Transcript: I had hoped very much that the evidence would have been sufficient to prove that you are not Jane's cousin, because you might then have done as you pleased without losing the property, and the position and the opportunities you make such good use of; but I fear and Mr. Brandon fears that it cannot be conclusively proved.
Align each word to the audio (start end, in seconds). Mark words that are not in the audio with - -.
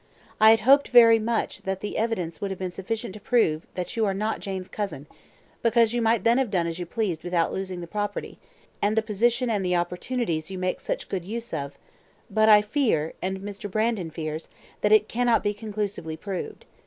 I 0.39 0.49
had 0.49 0.61
hoped 0.61 0.87
very 0.87 1.19
much 1.19 1.61
that 1.61 1.81
the 1.81 1.95
evidence 1.95 2.41
would 2.41 2.49
have 2.49 2.57
been 2.57 2.71
sufficient 2.71 3.13
to 3.13 3.19
prove 3.19 3.67
that 3.75 3.95
you 3.95 4.03
are 4.07 4.15
not 4.15 4.39
Jane's 4.39 4.67
cousin, 4.67 5.05
because 5.61 5.93
you 5.93 6.01
might 6.01 6.23
then 6.23 6.39
have 6.39 6.49
done 6.49 6.65
as 6.65 6.79
you 6.79 6.87
pleased 6.87 7.23
without 7.23 7.53
losing 7.53 7.81
the 7.81 7.85
property, 7.85 8.39
and 8.81 8.97
the 8.97 9.03
position 9.03 9.47
and 9.47 9.63
the 9.63 9.75
opportunities 9.75 10.49
you 10.49 10.57
make 10.57 10.79
such 10.79 11.07
good 11.07 11.23
use 11.23 11.53
of; 11.53 11.77
but 12.31 12.49
I 12.49 12.63
fear 12.63 13.13
and 13.21 13.41
Mr. 13.41 13.69
Brandon 13.69 14.09
fears 14.09 14.49
that 14.81 14.91
it 14.91 15.07
cannot 15.07 15.43
be 15.43 15.53
conclusively 15.53 16.17
proved. 16.17 16.65